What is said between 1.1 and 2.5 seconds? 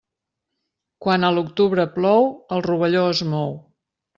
a l'octubre plou,